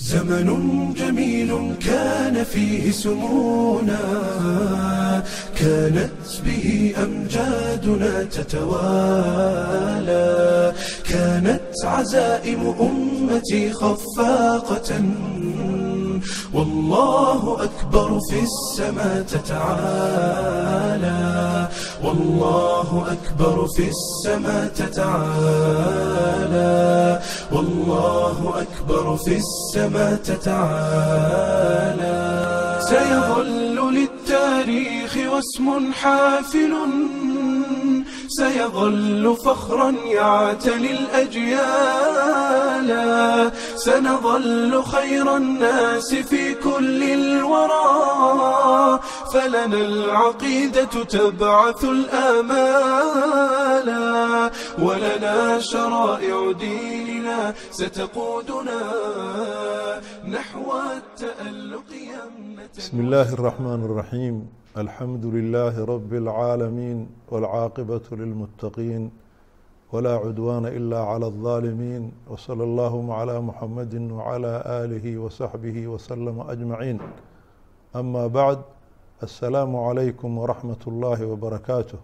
[0.00, 3.98] زمن جميل كان فيه سمونا
[5.56, 6.10] كانت
[6.46, 9.58] به أمجادنا تتوالى
[11.10, 15.00] كانت عزائم أمتي خفاقة
[16.54, 21.18] والله أكبر في السماء تتعالى
[22.04, 25.88] والله أكبر في السماء تتعالى
[27.52, 31.58] والله أكبر في السماء تتعالى
[32.80, 36.72] سيظل للتاريخ واسم حافل
[38.28, 42.88] سيظل فخرا يعتلي الأجيال
[43.76, 49.00] سنظل خير الناس في كل الورى
[49.32, 53.08] فلنا العقيدة تبعث الآمال
[54.78, 58.80] ولنا شرائع ديننا ستقودنا
[60.28, 61.88] نحو التألق
[62.78, 66.97] بسم الله الرحمن الرحيم الحمد لله رب العالمين
[67.31, 69.03] والعاقبة للمتقين
[69.93, 76.97] ولا عدوان إلا على الظالمين وصلى اللهم على محمد وعلى آله وصحبه وسلم أجمعين
[77.95, 78.59] أما بعد
[79.23, 81.99] السلام عليكم ورحمة الله وبركاته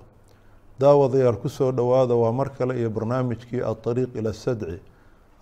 [0.79, 4.79] daawadayaal ku soo dhowaada waa mar kale iyo barnaamijkii aطariiq ila sadci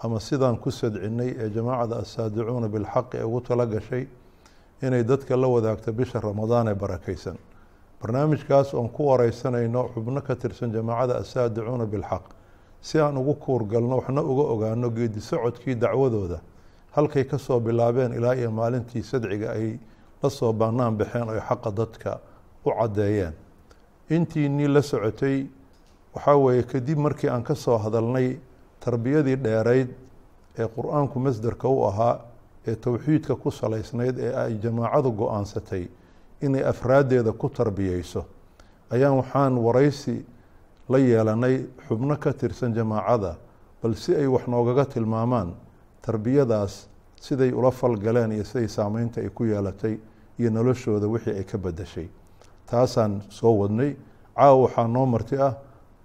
[0.01, 4.07] ama sidaan ku sadcinay ee jamaacada asaadicuuna bilxaqi ee ugu tala gashay
[4.82, 7.36] inay dadka la wadaagto bisha ramadaan ee barakeysan
[8.02, 12.22] barnaamijkaas oon ku wareysanayno xubno ka tirsan jamaacada asaadicuuna bilxaq.
[12.80, 16.40] Si aan ugu kuurgalno waxna uga ogaano geedi socodkii dacwadooda.
[16.90, 19.78] Halkay ka soo bilaabeen ilaa iyo maalintii sadciga ay
[20.22, 22.18] la soo banaan baxeen oy xaqa dadka
[22.66, 23.32] u caddeeyeen.
[24.10, 25.46] Intiinii la socotay
[26.14, 28.38] waxaa weeye kadib markii aan ka soo hadalnay
[28.80, 29.88] tarbiyadii dheerayd
[30.58, 32.18] ee qur'aanku masderka u ahaa
[32.66, 35.88] ee towxiidka ku salaysnayd ee ay jamaacadu go'aansatay
[36.40, 38.24] inay afraaddeeda ku tarbiyeyso
[38.90, 40.24] ayaan waxaan waraysi
[40.88, 43.36] la yeelanay xubno ka tirsan jamaacada
[43.82, 45.54] bal si ay wax noogaga tilmaamaan
[46.02, 46.86] tarbiyadaas
[47.20, 49.98] siday ula falgaleen iyo siday saameynta ay ku yeelatay
[50.38, 52.08] iyo noloshooda wixii ay ka bedeshay
[52.66, 53.96] taasaan soo wadnay.
[54.36, 55.54] Caawa waxaa noo marti ah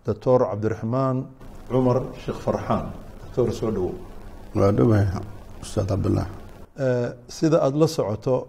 [0.06, 1.26] doctor cabdiraxmaan
[1.72, 2.92] cumar sheekh farxaan.
[3.24, 3.94] Doctor soo dhowow
[4.56, 5.08] waa dhowahay
[5.64, 6.28] ustaad cabdullah
[7.28, 8.48] sida aada la socoto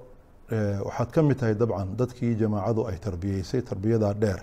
[0.87, 4.41] waxaad ka mid tahay dabcan dadkii jamaacadu ay tarbiyeysay tarbiyadaa dheer.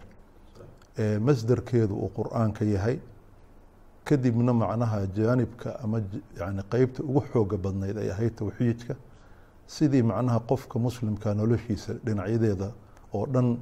[0.97, 2.99] Ee masderkeedu uu qur'aanka yahay.
[4.05, 6.01] Kadibna macnaha jaanibka ama
[6.39, 8.95] yani qeybta ugu xooga badnayd ay ahayd towxiidka
[9.67, 12.71] sidii macnaha qofka muslimka noloshiisa dhinacyadeeda
[13.13, 13.57] oo dhan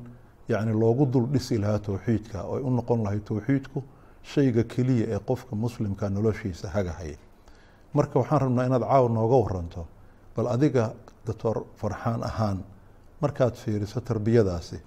[0.50, 3.83] yani loogu dul dhisi lahaa towxiidka oo ay u noqon lahay towxiidku
[4.23, 7.16] shayga keliya ee qofka muslimka noloshiisa hagahaya
[7.94, 9.85] marka waxaan rabnaa inaad caawa nooga waranto
[10.35, 10.85] bal adiga
[11.27, 12.57] doctor farxaan ahaan
[13.21, 14.77] markaad fiiriso tarbiyadaasi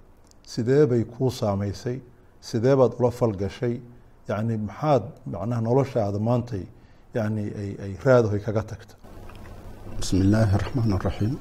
[0.53, 1.97] sidee bay kuu saameysay
[2.49, 3.75] sidee baad ula falgashay?
[4.29, 6.65] Yani maxaad macnaha noloshaada maantay
[7.15, 8.95] yani ay ay raadahoy kaga tagto
[9.99, 11.34] bismi illaahi araxmaan araxiim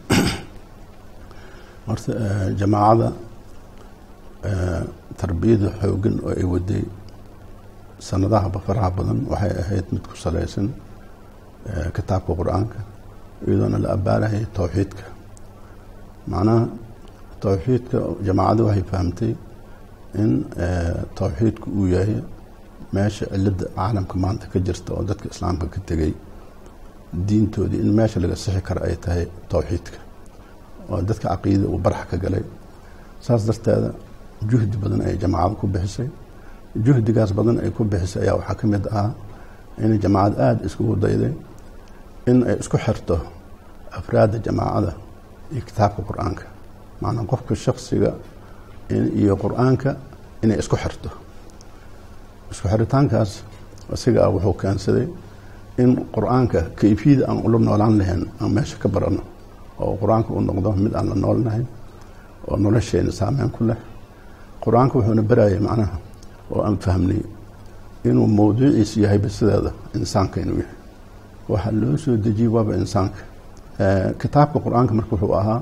[1.87, 2.11] horta
[2.59, 3.07] jamaacada
[5.22, 6.83] tarbiyada xoogan oo ay waday
[8.07, 10.67] sanadaha faraha badan waxay ahayd mid ku salaysan
[11.95, 12.79] kitaabka qur'aanka
[13.47, 15.03] iyadoona la abaarahaya towxiidka
[16.31, 16.62] macnaha
[17.44, 17.97] towxiidka
[18.28, 19.31] jamaacada waxay fahamtay
[20.22, 20.31] in
[21.19, 22.16] towxiidku uu yahay
[22.96, 26.12] meesha cilada caalamka maanta ka jirta oo dadka islaamka ka tegay
[27.28, 30.00] diintoodii in meesha laga sixi karo ay tahay towxiidka
[30.91, 32.44] oo dadka caqiida uu barax ka galay
[33.25, 33.90] saas darteeda
[34.50, 36.07] juhdi badan ay jamaacada ku bixisay
[36.85, 39.12] juhdigaas badan ay ku bixisay ayaa waxaa ka mid ahaa
[39.84, 41.34] inay jamaacad aada iskugu dayday
[42.29, 43.15] in ay isku xirto
[43.99, 44.91] afraadda jamaacada
[45.53, 46.43] iyo kitaabka qur'aanka.
[47.01, 48.09] Macnaa qofka shaksiga
[49.21, 49.89] iyo qur'aanka
[50.43, 51.09] inay isku xirto.
[52.51, 53.31] Isku xiritaankaas
[53.95, 55.07] isaga ah wuxuu keensaday
[55.83, 59.21] in qur'aanka kayfiyada aan ula noolaan lahayn aan meesha ka barano
[59.79, 61.63] oo qur'aanka uu noqdo mid aan la noolnahay
[62.47, 63.78] oo nolosheena saameyn ku leh.
[64.63, 65.97] Qur'aanka wuxuuna barayay macnaha
[66.51, 67.21] oo aan fahmnay
[68.09, 70.74] inuu mawduuciisu yahay basideeda insaanka inuu yahay
[71.51, 73.19] waxaa loo soo dejiyey waaba insaanka.
[74.21, 75.59] Kitaabka qur'aanka marka wuxuu ahaa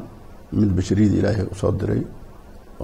[0.59, 2.01] mid bashariyada ilaahay u soo diray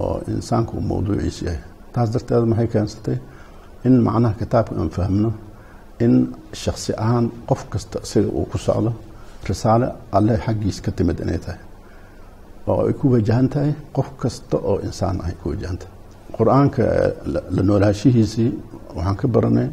[0.02, 1.62] oo insaanka uu mawduuciisu yahay.
[1.94, 3.16] Taas darteed maxay keensatay
[3.86, 5.30] in macnaha kitaabka aan fahmno
[6.04, 6.14] in
[6.62, 8.92] shaksi ahaan qof kasta isaga uu ku socdo
[9.48, 9.86] risaale
[10.16, 11.60] alle xaggiisa ka timid inay tahay.
[12.70, 15.94] Oo ay ku wajahan tahay qof kasta oo insaan ay ku wajahan tahay.
[16.36, 16.82] Qur'aanka
[17.54, 18.50] la noolaashihiisii
[18.96, 19.68] waxaan ka baranay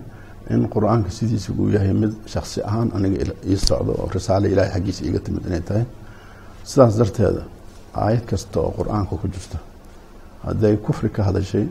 [0.49, 3.17] in qur'aanka sidiisa uu yahay mid shaksi ahaan aniga
[3.51, 5.85] ii socdo oo risaale ilaahay xaggiisa iiga timid inay tahay.
[6.69, 7.41] Sidaas darteeda
[8.03, 9.57] aayad kasta oo qur'aanka ku jirta
[10.45, 11.65] hadday kufri ka hadashay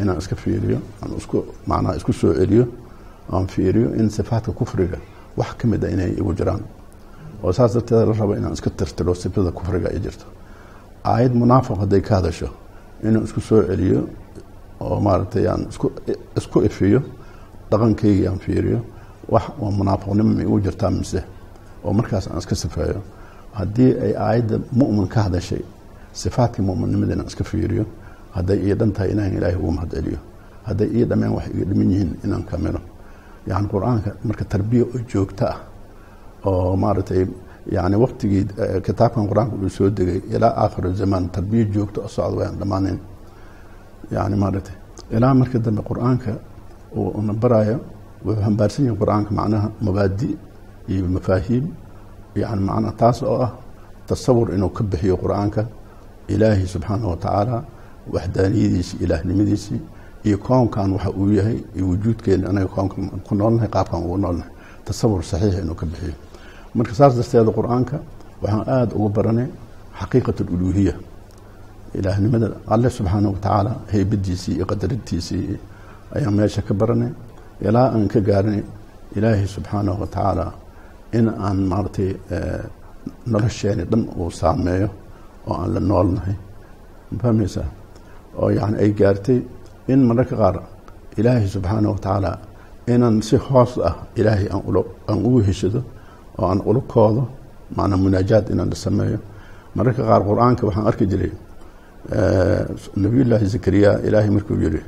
[0.00, 2.64] inaan iska fiiriyo aan isku macnaha isku soo celiyo
[3.32, 4.98] aan fiiriyo in sifaadka kufriga
[5.36, 6.62] wax ka mid a inay igu jiraan.
[7.42, 10.24] Oo saas darteeda la rabo inaan iska tirtiro sifada kufriga ay jirto.
[11.04, 12.48] Aayad munaafiq hadday ka hadasho
[13.02, 14.00] inaan isku soo celiyo
[14.80, 15.86] oo maaragtay aan isku
[16.40, 17.00] isku ifiyo
[17.72, 18.80] dhaqankaygii aan fiiriyo
[19.34, 21.20] wax waa munaafiqnimo ma jirtaa mise?
[21.84, 23.00] Oo markaas aan iska sifeeyo.
[23.58, 25.62] Haddii ay aayadda mu'min ka hadashay
[26.22, 27.84] sifaadkii mu'minnimada inaan iska fiiriyo
[28.36, 30.18] hadday ii dhan tahay inaan ilaahay ugu mahad celiyo
[30.68, 32.80] hadday ii dhameen wax iga dhiman yihiin inaan kamilo
[33.50, 35.58] yani qur'aanka marka tarbiya oo joogto ah
[36.48, 37.22] oo maaragtay
[37.76, 38.42] yani waqtigii
[38.86, 42.98] kitaabkan qur'aanka uu soo degay ilaa aakhiru zamaan tarbiya joogto oo socda wayaan dhammaanayn
[44.16, 44.74] yani maaragtay
[45.16, 46.30] ilaa marka dambe qur'aanka
[47.28, 47.80] na baraayo
[48.24, 50.30] wuxuu hambaarsan yahay qur'aanka macnaha mabaadi
[50.88, 51.64] iyo mafaahiim.
[52.34, 53.52] Yani macnaha taas oo ah
[54.06, 55.66] tasawur inuu ka bixiyo qur'aanka
[56.28, 57.64] ilaahi subxaanahu watacaala
[58.14, 59.80] waxdaaniyadiisii ilaahnimadiisii
[60.24, 62.94] iyo koonkan waxa uu yahay iyo wujuudkeena anaga koonka
[63.26, 64.50] ku noolnahay qaabkan ugu noolnahay
[64.84, 66.14] tasawur saxiixa inuu ka bixiyo.
[66.74, 67.96] Marka saas darteeda qur'aanka
[68.42, 69.48] waxaan aada uga baranay
[70.00, 70.94] xaqiiqat aluluhiya
[71.98, 75.58] ilaahnimada alle subxaanahu watacaala heybadiisii iyo qadarintiisii
[76.16, 77.10] ayaan meesha ka baranay
[77.68, 78.62] ilaa aan ka gaarinay
[79.16, 80.46] ilaahay subxaanahu watacaala
[81.18, 82.10] in aan maaragtay
[83.32, 84.88] nolosheeni dhan uu saameeyo
[85.48, 86.36] oo aan la noolnahay
[87.12, 87.68] mafahmaysaa
[88.40, 89.38] oo yani ay gaartay
[89.92, 90.56] in mararka qaar
[91.20, 92.30] ilaahay subxaanahu watacaala
[92.94, 94.46] inaan si hoos ah ilaahay
[95.08, 95.80] aan ugu heshado
[96.38, 97.22] oo aan ula koodo
[97.76, 99.18] macnaa munaajaad inaan la sameeyo.
[99.76, 101.32] Mararka qaar qur'aanka waxaan arki jiray
[103.04, 104.80] nabiyullaahi zakariya ilaahay markuu yihi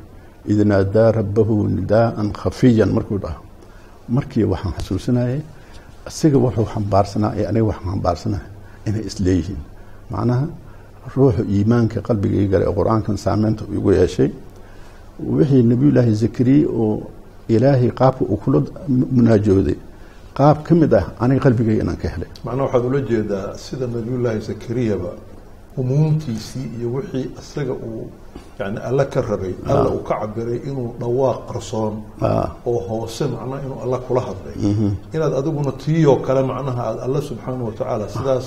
[0.52, 3.41] id naadaa rabbahu nidaaan khafiyan markuu dhaho
[4.17, 5.41] markii waxaan xasuusinayay
[6.11, 8.43] isaga wuxuu xambaarsanaa ee aniga waxaan xambaarsanaa
[8.88, 9.61] inay isleeyihiin
[10.12, 10.46] macnaha
[11.14, 14.31] ruuxa iimaanka qalbigay gale oo qur'aankan saameynta igu yeeshay
[15.37, 16.90] wixii nabiyullaahi zakariya oo
[17.55, 18.58] ilaahay qaabka uu kula
[19.17, 19.76] munaajooday
[20.38, 24.40] qaab ka mid ah aniga qalbigay inaan ka helay macnaha waxaad ula jeedaa sida nabiyullaahi
[24.50, 25.11] zakariyaba
[25.81, 28.05] umuumtiisii iyo wixii isaga uu
[28.61, 31.95] yani alla ka rabay alla uu ka cabiray inuu dhawaaq qarsoon
[32.71, 34.55] oo hoose macnaha inuu alla kula hadlay.
[35.15, 38.47] Inaad adiguna tiiyoo kale macnaha aad alla subxaana watacaala sidaas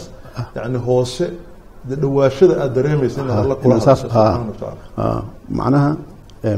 [0.56, 1.26] yani hoose
[2.02, 5.24] dhawaashada aada dareemaysa inaad alla kula hadlayso subxaana watacaala
[5.60, 5.90] macnaha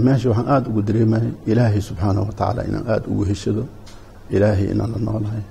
[0.06, 3.64] meesha waxaan aada ugu dareemaya ilaahay subxaanahu watacaala inaan aada ugu heshado.
[4.36, 5.44] Ilaahay inaan la noolahay.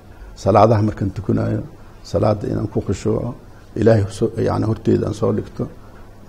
[0.44, 1.62] Salaadaha markaan tukanayo
[2.11, 3.31] salaada inaan ku khushuuco
[3.81, 4.05] ilaahay
[4.49, 5.65] yani horteeda aan soo dhigto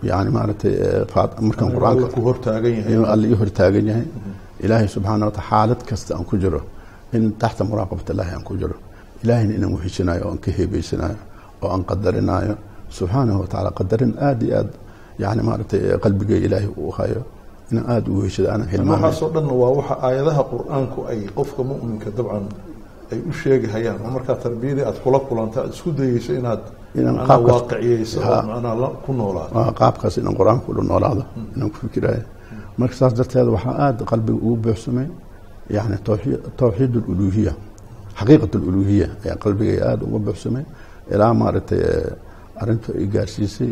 [0.03, 0.73] yani maaragtay
[1.47, 2.05] markaan qur'aanka
[3.29, 4.05] ii hortaagan yahay
[4.65, 6.61] ilaahay subxaana wataala xaalad kasta aan ku jiro
[7.15, 8.75] in taxta muraaqabat illaahi aan ku jiro
[9.23, 11.17] ilaahayna inaan weheshinayo oo aan ka heebeysanayo
[11.63, 12.55] oo aan qadarinayo
[12.97, 14.69] subxaanahu watacaala qadarin aada iyo aad
[15.23, 17.21] yani maaragtay qalbigay ilaahay uu hayo
[17.71, 22.09] inaan aada ugu heshado aanan hilmaanayo waxaasoo dhanna waa waxa aayadaha qur'aanku ay qofka mu'minka
[22.17, 22.45] dabcan
[23.11, 26.61] ay u sheegahayaan oo markaa tarbiyadii aad kula kulanta aad isku dayeyso inaad
[29.81, 31.23] qaabkaas- inaan qur'aanka ula noolaado
[31.55, 32.23] inaan ku fikirayo
[32.79, 35.07] marka saas darteed waxaa aada qalbiga ugu buuxsamay
[35.75, 37.53] yani tawxii- tawxiid aluluhiya
[38.19, 40.63] xaqiiqat aluluhiya ayaa qalbigay aada uga buuxsamay
[41.13, 43.71] ilaa maaragtay eh, arrintu ay gaarsiisay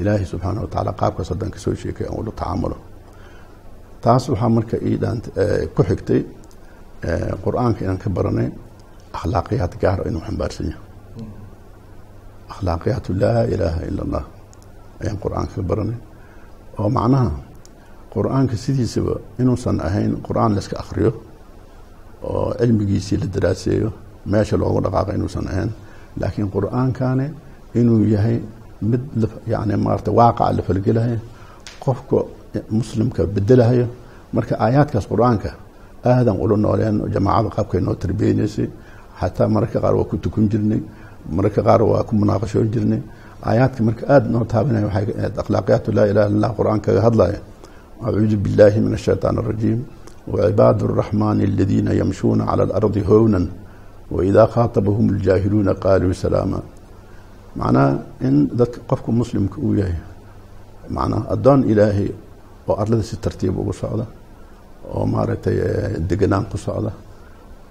[0.00, 2.76] ilaahay subxaana watacaala qaabkaas haddaan ka soo sheekay aan ula tacaamulo
[4.04, 6.20] taas waxaa marka ii dhaant eh, ku xigtay
[7.08, 8.48] eh, qur'aanka inaan ka baranay
[9.16, 10.82] akhlaaqiyaad gaara inuu xambaarsan yahay
[12.54, 14.24] akhlaaqiyaatu laa ilaaha ila allah
[15.02, 15.98] ayaan qur'aanka ka baranay
[16.80, 17.30] oo macnaha
[18.14, 21.10] qur'aanka sidiisaba inuusan ahayn qur'aan layska akriyo
[22.30, 23.88] oo cilmigiisii la daraaseeyo
[24.32, 25.70] meesha loogu dhaqaaqo inuusan ahayn
[26.20, 27.26] laakiin qur'aankani
[27.80, 28.36] inuu yahay
[28.90, 29.02] mid
[29.52, 31.18] yani maarata waaqaca la falgelayo
[31.84, 32.18] qofka
[32.78, 33.86] muslimka bedelahayo
[34.36, 35.50] marka aayaadkaas qur'aanka
[36.12, 38.66] aadan ula nooleen oo jamaacada qaabkay noo tarbiyeynaysay
[39.20, 40.80] xataa mararka qaar waa ku tukun jirnay
[41.35, 43.01] mararka qaar waa ku munaaqashoon jirnay
[43.49, 47.39] aayaadka marka aada noo taabanaya waxay ahayd akhlaaqiyaatu laa ilaha illa allah qur-aanka kaga hadlaya
[48.07, 49.81] acuudu billahi min ashaytaan arajiim
[50.33, 53.41] وعباد الرحمن الذين يمشون على الأرض هونا
[54.11, 56.61] وإذا خاطبهم الجاهلون قالوا سلاما
[57.57, 59.97] معناه إن ذلك قفك مسلم كويه
[60.89, 62.09] معناه أدون إلهي
[62.67, 64.05] وأرلد سي ترتيب وصعدة
[64.93, 65.55] ومارتي
[66.09, 66.91] دقنان قصعدة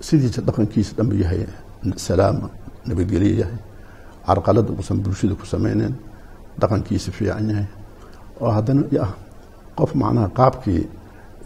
[0.00, 1.46] سيدي تدقن كيس دم يهي
[2.87, 3.59] nabadgelyo yahay
[4.27, 5.93] carqalada uusan bulshada ku samayneyn
[6.59, 7.67] dhaqankiisa fiican yahay.
[8.41, 8.97] Oo haddana y
[9.77, 10.81] qof macnaha qaabkii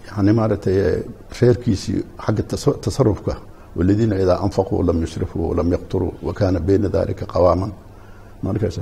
[0.10, 0.77] yani maaratay
[1.39, 2.44] reerkiisii xagga
[2.86, 3.34] tasarufka
[3.77, 7.72] waladiina idaa anfaquu lam yusrifuu lam yaqturuu wakana bayna dalika qawaaman.
[8.44, 8.79] Markaas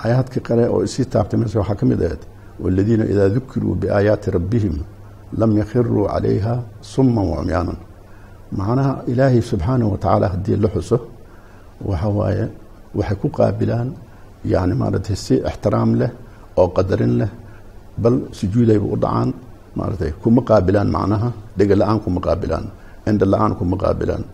[0.00, 2.22] aayaadkii qale oo isii taabtay meesha waxaa ka mid ahayd
[2.62, 4.74] waladiina idaa dukiruu biaayaati rabbihim
[5.40, 7.78] lam yakhiruu calayha summan wacumyaanan
[8.58, 10.96] macnaha ilaahay subxaanahu watacaala haddii la xuso
[11.84, 12.46] waxa waaye
[12.98, 13.88] waxay ku qaabilaan
[14.52, 16.10] yani maaragtay si ixtiraam leh
[16.60, 17.30] oo qadarin leh
[18.02, 19.30] bal sujuudayba u dhacaan
[19.78, 21.28] maaragtay kuma qaabilaan macnaha
[21.58, 22.66] dhega la'aan kuma qaabilaan
[23.08, 24.24] indha la'aan kuma qaabilaan.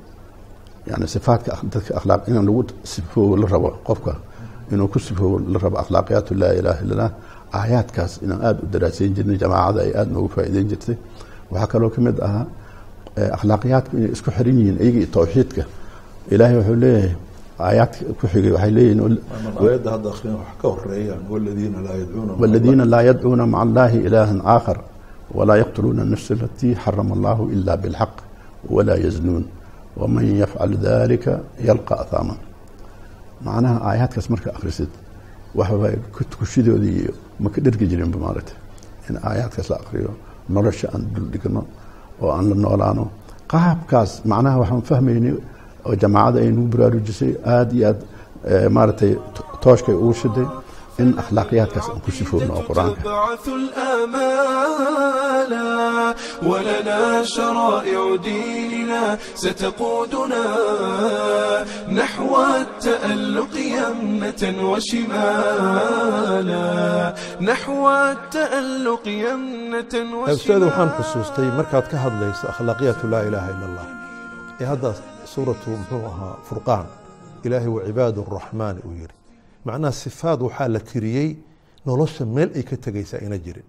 [0.91, 4.13] Yani sifaadka dadka akhlaaq in lagu sifoobo la rabo qofka
[4.73, 7.11] inuu ku sifoobo la rabo akhlaaqiyaatu laa ilaaha illa allah
[7.59, 10.97] aayaadkaas inaan aada u daraasayn jirnay jamaacada ay aada noogu faa'iideyn jirtay.
[11.51, 12.47] Waxaa kaloo ka mid ahaa
[13.37, 15.65] akhlaaqiyaadku inay isku xiran yihiin iyaga iyo
[16.31, 17.15] ilaahay wuxuu leeyahay
[17.59, 19.01] aayaadka ku xigay waxay leeyihiin
[22.41, 23.99] waladiina laa yadcuuna maca allahi.
[24.09, 24.79] ilaahan aakhar
[25.39, 28.15] walaa yaqtuluuna nafsa alatii xarama allahu ila bilxaq
[28.75, 29.45] walaa yaznuun
[30.01, 31.33] waman yafcal dalika
[31.69, 32.39] yalqa ahaaman
[33.47, 34.93] macnaha aayaadkaas marka akhrisid
[35.59, 35.95] waxabay
[36.39, 36.91] kushidooda
[37.43, 38.53] ma ka dhergi jirinba maaragta
[39.09, 40.13] in aayaadkaas la akriyo
[40.55, 41.63] nolosha aan duldhigno
[42.23, 43.05] oo aan la noolaano.
[43.53, 45.35] Qaabkaas macnaha waxaan fahmaynay
[45.87, 47.99] oo jamacada ay nagu baraarujisay aada iyo aad
[48.77, 49.13] maaratay
[49.65, 50.47] tooshkay ugu shiday
[51.03, 53.11] in akhlaaqiyaadkaas aan ku sifoogno oo qur'aanka
[56.43, 60.45] ولنا شرائع ديننا ستقودنا
[61.89, 64.43] نحو التألق يمنة
[65.83, 73.67] وشمالا نحو التألق يمنة وشمالا أستاذ وحان خصوصتي مركات كهد ليس أخلاقية لا إله إلا
[73.67, 73.87] الله
[74.61, 74.95] إيه هذا
[75.35, 76.87] suuratu muxuu ahaa furqaan.
[77.45, 79.15] Ilaahay wa cibaadu araxmaani uu yidhi.
[79.65, 81.37] Macnaha sifaad waxaa la tiriyey
[81.87, 83.65] nolosha meel ay ka tegaysaa ina jirin.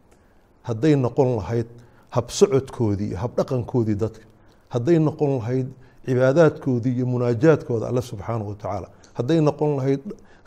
[0.63, 1.67] Hadday noqon lahayd
[2.09, 4.25] habsocodkoodii iyo habdhaqankoodii dadka.
[4.69, 5.67] Hadday noqon lahayd
[6.05, 10.01] cibaadaadkoodii iyo munaajaadkooda alle subxaanahu watacaala hadday noqon lahayd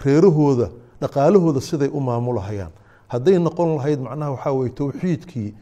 [0.04, 0.68] reerahooda
[1.00, 2.72] dhaqaalahooda siday u maamulahayaan.
[3.08, 5.54] Hadday noqon lahayd macnaha waxaa weye towxiidkii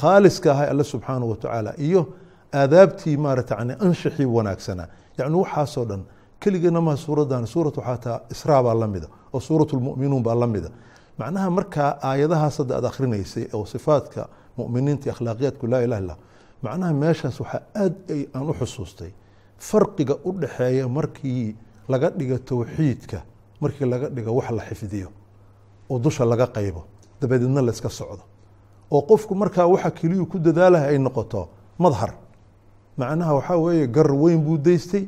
[0.00, 2.06] khaaliska ahay alle subxaanahu watacaala iyo
[2.52, 4.88] aadaabtii maarata yani anshaxii wanaagsanaa
[5.18, 6.02] yacni waxaasoo dhan
[6.40, 10.70] keligana maha suuraddan suuratu xataa israa baa la mida oo suuratu lmu'minuun baa la mida.
[11.18, 16.16] Macnaha markaa aayadahaas hadda aad akhrinaysay oo sifaadka mu'miniinta akhlaaqiyaadku laa ilaha illah
[16.62, 17.94] macnaha meeshaas waxaa aad
[18.34, 19.10] aan u xusuustay.
[19.58, 21.56] Farqiga u dhaxeeya markii
[21.88, 23.18] laga dhiga towxiidka
[23.60, 25.08] markii laga dhigo wax la xifdiyo
[25.90, 26.84] oo dusha laga qaybo
[27.20, 28.22] dabadeedna la socdo.
[28.90, 32.27] Oo qofku markaa waxa keliyuu ku dadaalaha ay noqoto madhar
[32.98, 35.04] macnaha waxaa weeye gar weyn buu daystay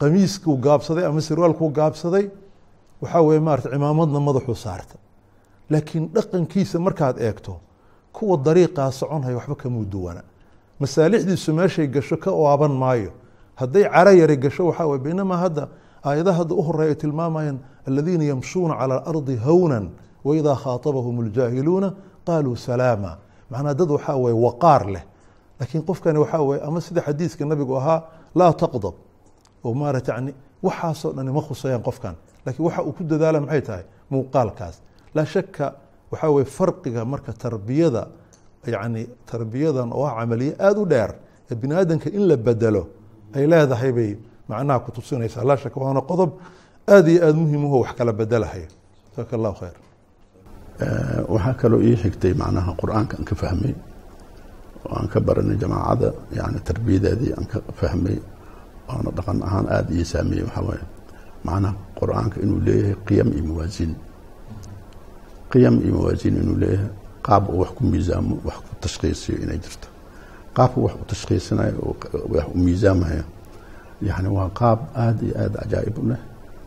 [0.00, 2.30] qamiiskuu gaabsaday ama sirwaalkuu gaabsaday
[3.02, 4.94] waxaa weeye maarata cimaamadna madaxuu saarta.
[5.70, 7.56] Laakiin dhaqankiisa markaad eegto
[8.12, 10.22] kuwa dariiqaa soconhaya waxba kamuu duwana
[10.80, 13.10] masaalixdiisu meeshay gasho ka waaban maayo.
[13.56, 15.68] Hadday cara yari gasho waxaa weye baynamaa hadda
[16.04, 19.90] aayadaha hadda u horreeya ay tilmaamayaan aladiina yamshuuna cala alardi hawnan
[20.24, 21.92] waidaa khaatabahum aljaahiluuna
[22.26, 23.16] qaaluu salaama.
[23.50, 25.02] Macnaa dad waxaa weye waqaar leh
[25.60, 28.02] laakiin qofkani waxaa weye ama sida xadiiska nabigu ahaa
[28.34, 28.94] laa taqdab.
[29.64, 32.14] Oo maarata yani waxaasoo dhani ma khusayaan qofkan.
[32.46, 33.84] Laakiin waxa uu ku dadaala maxay tahay?
[34.10, 34.76] Muuqaalkaas.
[35.14, 35.66] Laa shaka
[36.12, 38.08] waxaa weye farqiga marka tarbiyada
[38.66, 41.10] yani tarbiyadan oo ah camaliye aada u dheer
[41.50, 42.82] ee bini aadanka in la bedelo
[43.34, 44.10] ay leedahay bay
[44.48, 45.44] macnaha ku tusinaysaa.
[45.44, 46.30] Laa shaka waana qodob
[46.88, 48.68] aada iyo aada muhiim uho wax kala bedelahaya
[49.10, 49.76] jasaaka allahu khayr
[51.28, 53.74] waxaa kaloo ii xigtay macnaha qur'aanka aan ka fahmay
[54.86, 56.08] oo aan ka baranay jamaacada
[56.38, 58.16] yani tarbiyadeedii aan ka fahmay
[58.92, 60.86] oona dhaqan ahaan aada ii saameeyey waxaa
[61.46, 63.92] macnaha qur'aanka inuu leeyahay qiyam iyo mawaasiin
[65.52, 66.88] qiyam iyo mawaasiin inuu leeyahay
[67.26, 69.88] qaab uu wax ku miisaamo wax ku tashkiisiyo inay jirto.
[70.56, 71.80] Qaabku wax u tashkiisinayo
[72.34, 73.24] wax u miisaamayo
[74.08, 76.20] yani waa qaab aada iyo aada cajaa'ib u leh.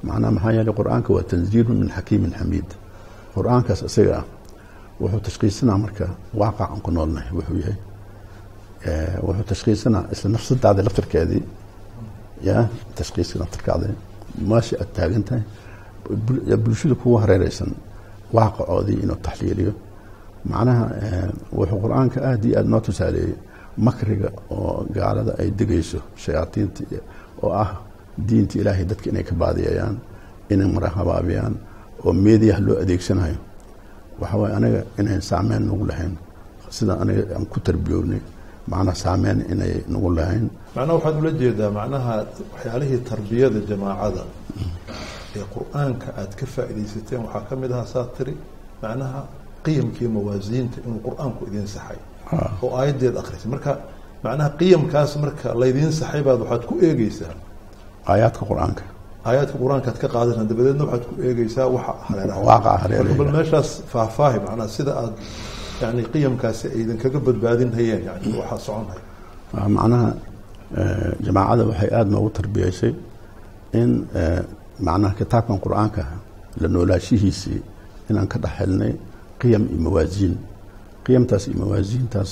[0.07, 2.69] Macnaha maxaa yeelay qur'aanka waa tanziilu min xakiimin xamiid
[3.35, 4.25] qur'aankaas isaga ah
[5.01, 6.05] wuxuu tashkiisinaa marka
[6.39, 7.77] waaqac aan ku noolnahay wuxuu yahay
[9.25, 11.43] wuxuu tashkiisinaa isla nafsadaada laftarkeedii
[12.49, 12.57] ya
[12.97, 13.87] tashkiiska laftarkaada
[14.49, 15.43] meesha aad taagan tahay
[16.63, 17.71] bulshada kugu hareereysan
[18.35, 19.73] waaqacoodii inuu taxliiliyo
[20.51, 20.85] macnaha
[21.59, 23.33] wuxuu qur'aanka aada iyo aada noo tusaaleeyey
[23.87, 26.83] makriga oo gaalada ay degayso shayaatiinta
[27.43, 27.69] oo ah
[28.27, 29.95] diinta ilaahay dadka inay ka baadiyayaan
[30.53, 31.55] inay mara habaabiyaan
[32.05, 33.37] oo meediyaha loo adeegsanayo
[34.21, 36.13] waxa waye aniga inayn saameyn nagu lahayn
[36.77, 38.21] sida aniga aan ku tarbiyownay
[38.71, 40.45] macnaha saameyn inay nagu lahayn.
[40.75, 42.13] Macnaha waxaad ula jeedaa macnaha
[42.53, 44.23] waxyaalihii tarbiyada jamaacada
[45.37, 48.33] ee qur'aanka aad ka faaidaysateen waxaa ka mid ahaa saa tiri
[48.83, 49.19] macnaha
[49.65, 51.99] qiyamkii mawaasiinta inuu qur'aanku idin saxay
[52.63, 53.71] oo aayaddeed akrisay marka
[54.25, 57.33] macnaha qiyamkaas marka laydiin saxaybaad waxaad ku eegeysaa
[58.11, 58.83] aayaadka qur'aanka.
[59.27, 63.15] Aayaadka qur'aankaad ka qaadana dabadeedna waxaad ku eegeysaa waxa hareeraha.
[63.19, 65.13] Bal meeshaas faahfaahi macnaha sida aad
[65.81, 69.01] yani qiyamkaasi aydan kaga badbaadinhayeen yani waxaa soconaya
[69.53, 70.09] Waa macnaha
[70.77, 72.93] eh, jamaacada waxay aada noogu tarbiyeysay
[73.81, 74.41] in eh,
[74.87, 76.03] macnaha kitaabkan qur'aanka
[76.61, 77.59] la noolaashihiisii
[78.09, 78.93] inaan ka dhex helnay
[79.41, 80.33] qiyam iyo mawaasiin
[81.05, 82.31] qiyamtaas iyo mawaasiintaas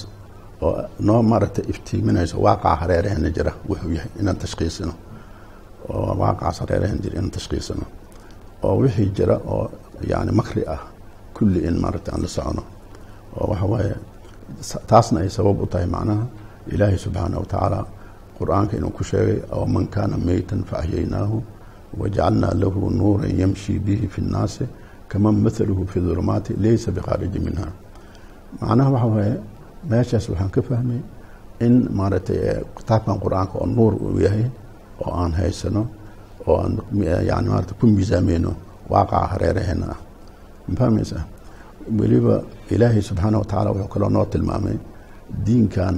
[0.66, 0.74] oo
[1.08, 4.94] noo maaragtay iftiiminayso waaqaca hareeraheena jira wuxuu yahay inaan tashkiisino
[5.94, 7.86] oo waaqacaas hareeraheena jira inaan tashkiisino
[8.66, 9.64] oo wixii jira oo
[10.12, 10.82] yani makri ah
[11.38, 12.64] kulli in maaragtay aan la socono
[13.40, 13.96] oo waxa waaye
[14.90, 16.24] taasna ay sabab u tahay macnaha
[16.74, 17.80] ilaahay subxaana wa tacaala
[18.38, 21.38] qur'aanka inuu ku sheegay aw man kaana meytan faaxyaynaahu
[22.00, 24.66] wajacalnaa lahu nuuran yamshi bihi fi nnaasi
[25.12, 27.68] kaman mathaluhu fi dulumaati laysa biqaariji minha.
[28.62, 29.34] Macnaha waxa waaye
[29.90, 31.02] meeshaas waxaan ka fahmay
[31.66, 34.46] in maaragtay eh, kitaabkan qur'aanka oo nuur uu yahay
[35.04, 35.84] oo aan haysano
[36.48, 38.52] oo aan mi- yani maarata ku miisaameyno
[38.92, 40.00] waaqaca hareeraheena ah.
[40.68, 41.24] Ma fahmaysaa
[42.00, 42.36] weliba
[42.74, 44.78] ilaahay subxaana wa tacaala wuxuu kaloo noo tilmaamay
[45.46, 45.96] diinkan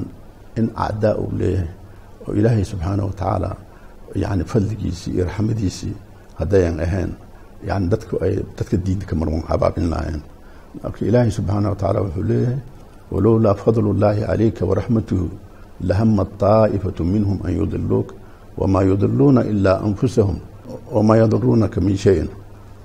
[0.59, 1.69] in acdaa uu leeyahay
[2.27, 3.49] oo ilaahay subxaana wa tacaala
[4.23, 5.93] yani fadligiisii iyo raxmadiisii
[6.39, 7.11] haddayan ahayn
[7.69, 10.21] yani dadku ay dadka diinta ka marwan habaabin lahaayeen.
[10.83, 12.59] Marka ilaahay subxaana wa tacaala wuxuu leeyahay
[13.13, 15.25] walowlaa fadlu llaahi calayka waraxmatuhu
[15.89, 18.09] lahamat taa'ifatu minhum an yudiluuk
[18.59, 20.37] wamaa yudiluuna ilaa anfusahum
[20.95, 22.29] wamaa yaduruunaka min shayin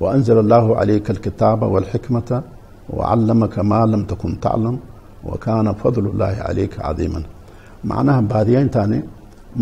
[0.03, 2.37] waanzala allahu calayka alkitaaba walxikmata
[2.97, 4.77] wacallamaka maa lam takun taclam
[5.31, 7.25] wakaana fadlu llaahi calayka cadiiman
[7.91, 8.99] macnaha baadiyeyntaani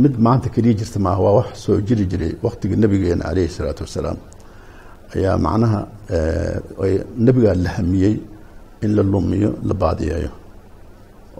[0.02, 4.18] mid maanta keliya jirta maaha waa wax soo jiri jiray waqtigii nabigeena calayhi salaatu wasalaam
[5.16, 5.80] ayaa macnaha
[7.26, 8.14] nebigaa la hamiyey
[8.84, 10.30] in la lumiyo la baadiyeeyo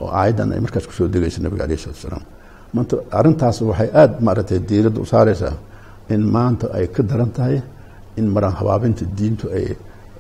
[0.03, 2.25] oo aayaddan ay markaas ku soo degayso nabiga alayh salatu wasalaam
[2.77, 5.55] maanta arrintaas waxay aada maaragtay diiradda u saareysaa
[6.15, 7.59] in maanta ay ka daran tahay
[8.21, 9.67] in maran habaabinta diintu ay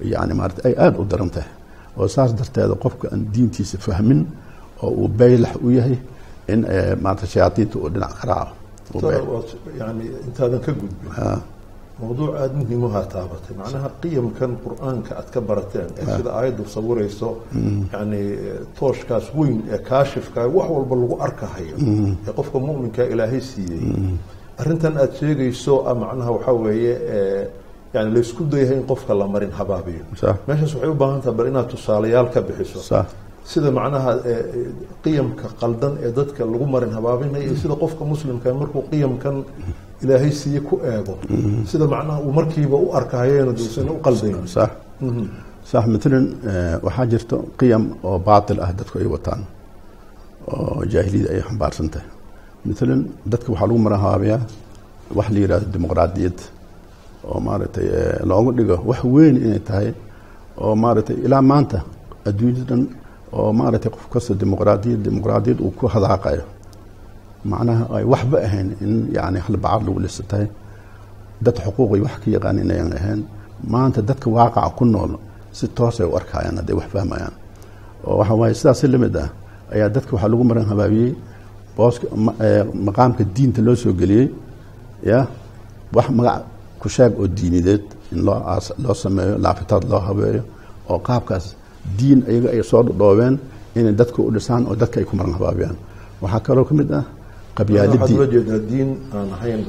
[0.01, 1.51] yani maarata ay aada u daran tahay
[1.99, 4.27] oo saas darteeda qofka aan diintiisa fahmin
[4.83, 5.99] oo uu baylax u yahay
[6.53, 6.61] in
[7.03, 8.55] maarata shayaadiinta uu dhinac ka raaco
[9.81, 11.11] yani intaadan ka gudbin
[12.01, 17.29] mawduuc aada muhiim uhaa taabatay macnaha qiyamkan qur'aanka aad ka barateen ee sida aayaddu sawirayso
[17.95, 18.21] yani
[18.79, 21.77] tooshkaas weyn ee kaashifka wax walba lagu arkahayo
[22.29, 23.81] ee qofka muminka ilaahay siiyey
[24.61, 27.49] arrintan aad sheegayso ah macnaha waxaa weeye ee,
[27.97, 30.03] yani laysku dayahay in qofka la marin habaabiyo.
[30.49, 32.81] Meeshaas waxay u baahan tahay bal inaad tusaalayaal ka bixiso.
[33.53, 34.69] Sida macnaha ee, ee,
[35.05, 39.37] qiyamka qaldan ee dadka lagu marin habaabinayo iyo sida qofka muslimka markuu qiyamkan
[40.03, 41.15] ilaahay siiye ku eego.
[41.71, 44.37] Sida macnaha uu markiiba u arkahayeena duusan u qaldayn.
[44.57, 44.71] Sax
[45.71, 49.43] sax matalan eh, waxaa jirto qiyam oo baatil ah dadku ay wataan
[50.53, 52.09] oo jaahiliyada ay xambaarsan tahay.
[52.69, 53.01] Matalan
[53.33, 54.41] dadka waxaa lagu maran habaabiyaa
[55.19, 56.39] wax la yidhahdo dimuqraadiyad
[57.31, 59.89] oo maaragtay eh, loogu dhigo wax weyn inay tahay
[60.65, 61.79] oo maaragtay ilaa maanta
[62.29, 62.83] adduunyada dhan
[63.39, 66.45] oo maaragtay qof kasta dimuqraadiyad dimuqraadiyad uu ku hadaaqayo.
[67.51, 70.49] Macnaha ay waxba ahayn in yani halbacaad lagu lisa tahay.
[71.45, 73.21] Dad xuquuqay wax ka yaqaan inayan ahayn.
[73.73, 75.13] Maanta dadka waaqaca ku nool
[75.59, 77.35] si toosay u arkayaan hadday wax fahmayaan.
[78.07, 79.29] Oo waxa waaye sidaas si la mid ah
[79.75, 81.13] ayaa dadka waxaa lagu maran habaabiyey.
[81.77, 82.07] Booska
[82.47, 84.27] ee, maqaamka diinta loo soo geliyey
[85.11, 85.19] ya
[85.97, 86.43] wax magac
[86.81, 88.21] kushaag oo diinideed in
[88.85, 90.43] loo sameeyo laafitaad loo habeeyo
[90.91, 91.47] oo qaabkaas
[91.99, 93.35] diin iyaga ay soo dhoobeen
[93.79, 95.77] inay dadka u dhisaan oo dadka ay ku marnabaabiyaan
[96.23, 97.05] waxaa kaloo ka mid ah
[97.59, 99.63] qabyaaladiin aan ahayn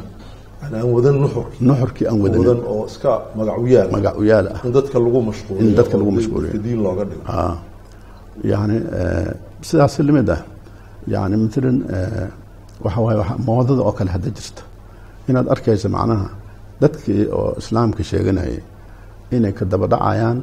[0.64, 2.58] aan wadan nuxur nuxurkii aan wadan.
[2.72, 6.52] Oo iska magacuyaal magacuyaal ah in dadka lagu mashquuliyo in dadka lagu mashquuliyo.
[6.66, 7.24] diin looga dhigo.
[7.28, 7.56] Ah.
[8.52, 9.30] Yani eh,
[9.68, 10.42] sidaas limid ah
[11.14, 12.28] yani matalan eh,
[12.86, 13.18] waxa waaye
[13.48, 14.64] mawadada oo kale hadda jirta.
[15.30, 16.28] Inaad arkayso macnaha
[16.82, 18.60] dadkii oo islaamka sheeganayay
[19.36, 20.40] inay ka daba dhacayaan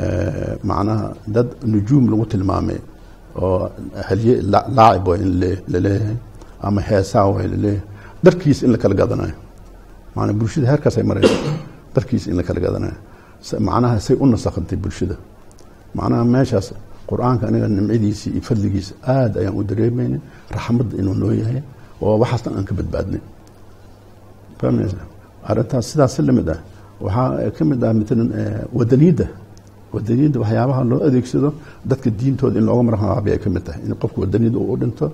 [0.00, 2.78] آه، macnaha dad nujuum lagu tilmaamay
[3.42, 3.56] oo
[4.08, 6.16] halye la- laacib waa in le- la leeyahay
[6.66, 7.86] ama heesaa waa la leeyahay
[8.24, 9.36] darkiis in la kala gadanayo.
[10.14, 11.36] Maanaa bulshada heerkaas ay maraysa
[11.94, 12.96] darkiis in la kala gadanayo.
[13.68, 15.16] Macnaha say u nasakhantay bulshada.
[15.98, 16.66] Macnaha meeshaas
[17.10, 20.18] qur'aanka aniga nimcadiisii iyo fadligiisa aad ayaan u dareemayna
[20.56, 21.58] raxmadda inuu noo yahay
[22.04, 23.22] oo waxaas dhan aan ka badbaadnay
[25.42, 26.58] fahmaysa arrintaas sidaas si la mid ah.
[27.00, 29.26] Waxaa ka mid ah matalan eh, wadaniyadda
[29.92, 33.82] wadaniyadda waxyaabaha loo adeegsado dadka diintooda in looga marhabaabiya ay ka mid tahay.
[33.86, 35.12] In qofka wadaniyadda uu u dhinto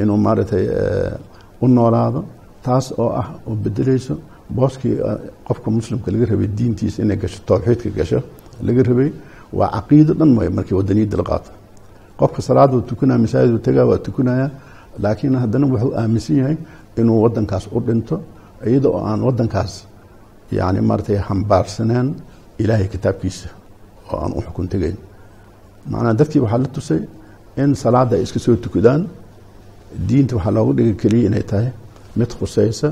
[0.00, 1.14] inuu maaragtay eh,
[1.62, 2.24] u noolaado
[2.62, 4.18] taas oo ah oo bedelayso
[4.50, 8.22] booskii eh, qofka muslimka laga rabay diintiisa inay gasho tawxiidka gasho
[8.62, 9.12] laga rabay
[9.52, 11.50] waa caqiido dhan mooye markii wadaniyadda la qaato.
[12.18, 14.50] Qofka salaadu tukanaya masaajid tagaa waa tukanaya
[14.98, 16.56] laakiin haddana wuxuu aaminsan yahay
[16.96, 18.20] inuu wadankaas u dhinto
[18.70, 19.72] iyada oo aan wadankaas
[20.58, 22.08] yani maratay xambaarsaneen
[22.62, 23.48] ilaahay kitaabkiisa
[24.12, 24.96] oo aan u xukun tegayn.
[25.92, 27.00] Macnaa dadkii waxaa la tusay
[27.62, 29.02] in salaada ay iska soo tukadaan
[30.08, 31.68] diinta waxaa loogu dhigay keliya inay tahay
[32.18, 32.88] mid khusaysa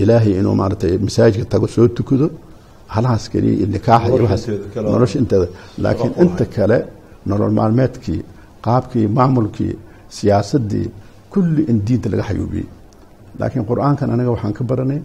[0.00, 2.26] ilaahay inuu maaratay masaajidka tago soo tukado
[2.94, 4.44] halahaas keliya iyo nikaaxa iyo waxaas
[4.94, 5.46] nolosha inteeda
[5.84, 6.78] laakiin inta kale
[7.28, 8.20] nolol maalmeedkii
[8.66, 9.72] qaabkii maamulkii
[10.16, 10.86] siyaasadii
[11.32, 12.66] kulli in diinta laga xayuubiyey
[13.40, 15.00] laakiin qur'aankan anaga waxaan ka baranay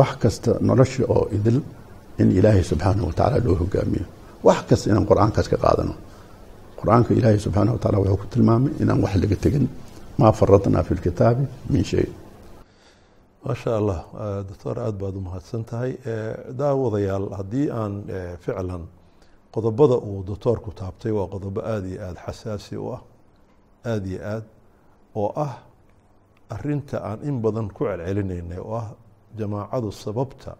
[0.00, 1.58] wax kasta nolosha oo idil
[2.20, 4.04] in ilaahay subxaanahu watacaala loo hogaamiyo.
[4.46, 5.94] Wax kasta inaan qur'aankaas ka qaadano.
[6.80, 9.66] Qur'aanka ilaahay subxaanahu wataala wuxuu ku tilmaamay inaan wax laga tegin.
[10.20, 12.06] Maa faradnaa fi lkitaabi min shay.
[13.44, 13.98] Maasha allah
[14.48, 15.92] doctor aada baad u mahadsan tahay
[16.60, 17.94] daawadayaal haddii aan
[18.44, 18.82] ficlan
[19.54, 23.00] qodobada uu doctoorku taabtay waa qodobo aada iyo aada xasaasi u ah
[23.92, 24.44] aada iyo aad
[25.20, 25.52] oo ah
[26.54, 28.88] arinta aan in badan ku celcelinaynay oo ah
[29.38, 30.56] jamaacadu sababta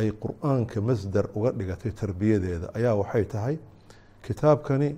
[0.00, 3.56] ay qur'aanka masdar uga dhigatay tarbiyadeeda ayaa waxay tahay
[4.26, 4.96] kitaabkani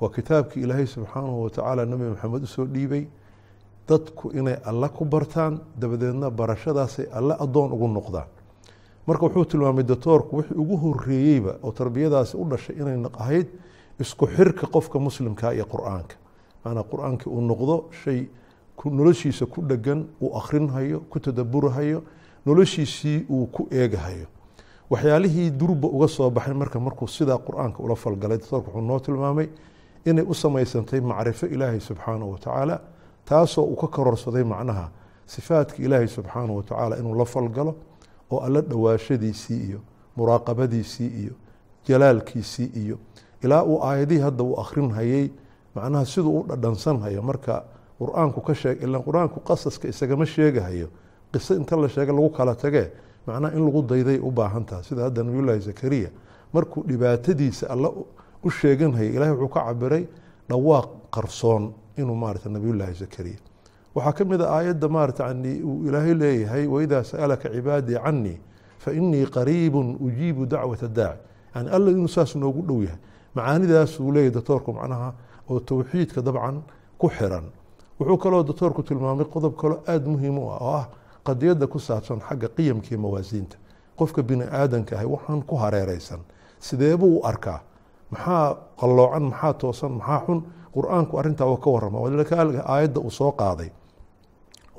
[0.00, 3.04] waa kitaabkii ilaahay subxaanahu watacaala nabi maxamed u soo dhiibay
[3.88, 8.28] dadku inay alle ku bartaan dabadeedna barashadaasay alle addoon ugu noqdaan.
[9.06, 13.46] Marka wuxuu tilmaamay doctoorku wixii ugu horeeyeyba oo tarbiyadaasi u dhashay inay ahayd
[14.00, 16.14] isku xirka qofka muslimkaa iyo qur'aanka.
[16.64, 18.28] Maanaa qur'aankii uu noqdo shay
[18.84, 22.02] noloshiisa ku dhegan uu akhrinhayo ku tadaburahayo
[22.46, 24.26] noloshiisii uu ku eegahayo.
[24.90, 29.48] Waxyaalihii durba uga soo baxay marka markuu sidaa qur'aanka ula falgalay doctoorku wuxuu noo tilmaamay
[30.04, 32.80] inay u samaysantay macrifo ilaahay subxaanahu watacaala
[33.24, 34.90] taasoo uu ka kororsaday macnaha
[35.26, 37.74] sifaadka ilaahay subxaanahu watacaala inuu la falgalo
[38.30, 39.80] oo alla dhowaashadiisii iyo
[40.16, 41.34] muraaqabadiisii iyo
[41.88, 42.98] jalaalkiisii iyo.
[43.42, 45.30] Ilaa uu aayadihii hadda uu akhrinhayey
[45.74, 47.64] macnaha siduu u dhadhansanhayo marka
[48.00, 50.88] qur'aanku ka sheeg ilan qur'aanku qasaska isagama sheegahayo.
[51.32, 52.90] Qiso inta la sheega lagu kala tagee
[53.26, 56.10] macnaha in lagu dayday u baahan taha sida hadda nabiyullaahi zakariya
[56.52, 57.88] markuu dhibaatadiisa alla
[58.44, 60.06] u sheeganhaya ilahay wuxuu ka cabiray
[60.48, 63.38] dhawaaq qarsoon inuu maarata nabiyullaahi zakariya.
[63.94, 68.38] Waxaa ka mid a aayadda maarata uu ilaahay leeyahay waidaa sa'alaka cibaadii canii
[68.78, 71.18] fainii qariibun ujiibu dacwata daaci
[71.54, 72.98] yani alla inuu saas noogu dhow yahay.
[73.34, 75.12] Macaanidaasuu leeyahy doctoorku macnaha
[75.50, 76.62] oo towxiidka dabcan
[76.98, 77.44] ku xiran
[78.00, 80.86] wuxuu kaloo doctoorku tilmaamay qodob kaloo aada muhiim u ah oo ah
[81.24, 83.56] qadiyadda ku saabsan xagga qiyamkii mawaasiinta
[83.98, 86.20] qofka bini aadanka ahay waxaan ku hareereysan
[86.60, 87.60] sideebuu u arkaa?
[88.10, 90.42] Maxaa qalloocan maxaa toosan maxaa xun?
[90.74, 91.98] Qur'aanku arrintaa waa ka warrama.
[92.00, 93.70] Walidaalika aayadda uu soo qaaday.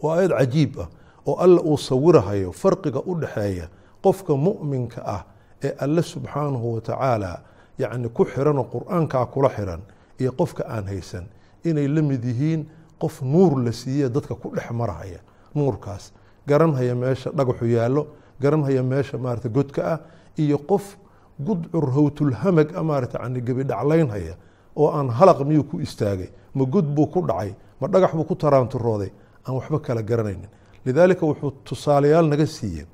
[0.04, 0.88] Waa aayad cajiib ah
[1.26, 3.68] oo alla uu sawirahayo farqiga u dhexeeya
[4.04, 5.22] qofka mu'minka ah
[5.64, 7.40] ee alle subxaanahu watacaala
[7.78, 9.82] yacni ku xiranoo qur'aankaa kula xiran
[10.20, 11.26] iyo qofka aan haysan
[11.64, 15.20] inay la mid yihiin qof nuur la siiye dadka ku dhex marahaya
[15.56, 16.12] nuurkaas.
[16.48, 18.08] Garanhaya meesha dhagaxu yaallo
[18.42, 20.00] garanhaya meesha maarata godka ah
[20.38, 20.98] iyo qof
[21.40, 24.36] gudcur hawtulhamag a maarata yani gebidhaclaynhaya
[24.76, 26.30] oo aan halaq miyuu ku istaagay?
[26.56, 27.54] Ma god buu ku dhacay?
[27.82, 29.12] Ma dhagax buu ku taraanturooday?
[29.48, 30.50] Aan waxba kala garanaynin.
[30.86, 32.86] Lidaalika wuxuu tusaalayaal naga siiyey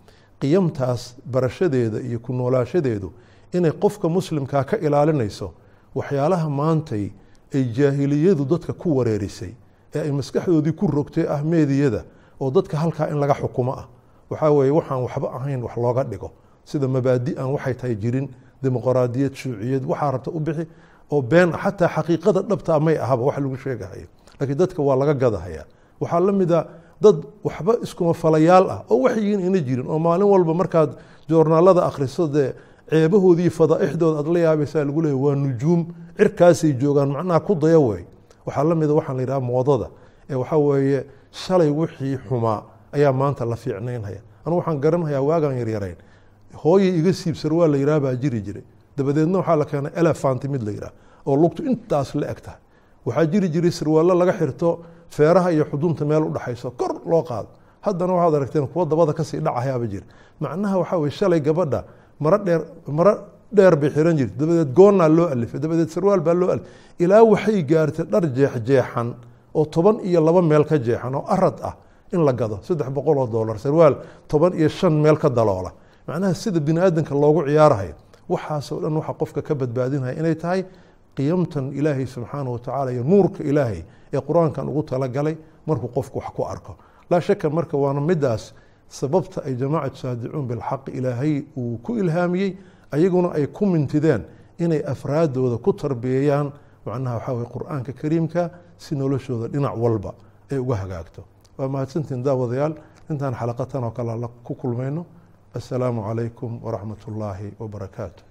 [0.42, 3.14] qiyamtaas barashadeeda iyo ku noolaashadeedu
[3.54, 5.54] inay qofka muslimkaa ka ilaalinayso
[5.96, 7.12] waxyaalaha maantay
[7.54, 9.54] ay jaahiliyadu dadka ku wareerisay
[9.96, 12.04] ee ay maskaxdoodii ku rogtay ah meediyada
[12.40, 13.86] oo dadka halkaa in laga xukumo ah.
[14.30, 16.32] Waxaa weeye waxaan waxba ahayn wax looga dhigo.
[16.66, 18.28] Sida mabaadi aan waxay tahay jirin
[18.64, 20.66] dimuqraadiyad shuuciyad waxaa rabta u bixi
[21.12, 24.08] oo been xataa xaqiiqada dhabtaa may ahaba wax lagu sheegahayo.
[24.40, 25.64] Laakiin dadka waa laga gadahaya.
[26.02, 26.66] Waxaa la mid a
[27.02, 30.90] dad waxba iskuma falayaal ah oo waxyiin ina jirin oo maalin walba markaad
[31.30, 32.54] joornaalada akhriso dee
[32.90, 35.86] ceebahoodii fadaaixdooda aad la yaabaysaa lagu leeya waa nujuum
[36.18, 38.04] cirkaasay joogaan macnaha ku daya wey
[38.46, 39.88] waxaa la mida waxaan la yidhaha moodada
[40.30, 45.98] ee waxaa weeye shalay wixii xumaa ayaa maanta la fiicnaynhaya anu waxaan garanhayaa waagaan yaryarayn.
[46.64, 48.64] Hooyay iga siibsar waa la yidhaha baa jiri jiray
[48.98, 50.94] dabadeedna waxaa la keenay elefanti mid la yidhaha
[51.26, 52.60] oo lugtu intaas la eg tahay.
[53.06, 54.80] Waxaa jiri jiray sirwaallo laga xirto
[55.10, 57.48] feeraha iyo xudunta meel udhaxayso kor loo qaado.
[57.82, 60.06] Haddana waxaad aragteen kuwa dabada ka sii dhacayaaba jira.
[60.40, 61.84] Macnaha waxaa weye shalay gabadha
[62.20, 63.14] maro dheer maro
[63.56, 66.68] dheer bay xiran jirta dabadeed goonnaa loo alifay dabadeed sarwaal baa loo alifay.
[67.00, 69.08] Ilaa waxay gaartay dhar jeexjeexan
[69.56, 71.76] oo toban iyo laba meel ka jeexan oo arad ah
[72.14, 73.96] in la gado saddex boqol oo dollar sarwaal
[74.28, 75.72] toban iyo shan meel ka daloola.
[76.08, 77.94] Macnaha sida bini aadanka loogu ciyaarahayo
[78.30, 80.62] waxaasoo dhan waxaa qofka ka badbaadinaya inay tahay
[81.16, 85.36] qiyamtan ilaahay subxaana watacaala iyo nuurka ilaahay ee qur'aankan ugu talagalay
[85.68, 86.76] markuu qofku wax ku arko.
[87.10, 88.54] Laa shaka marka waana midaas
[88.90, 92.52] sababta ay jamaacatu saadicuun bilxaq ilaahay uu ku ilhaamiyey
[92.96, 94.22] ayaguna ay ku mintideen
[94.64, 96.48] inay afraadooda ku tarbiyeeyaan
[96.86, 98.42] macnaha waxaa weye qur'aanka kariimka
[98.84, 100.12] si noloshooda dhinac walba
[100.52, 101.22] ay uga hagaagto.
[101.58, 102.74] Waa mahadsantiin daawadayaal.
[103.12, 105.06] Intaan xalaqatan oo kale la ku kulmayno.
[105.58, 108.22] Assalaamu calaykum waraxmat ullaahi wabarakaatu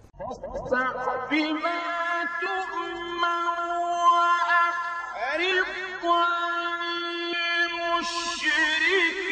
[8.03, 9.32] المشركين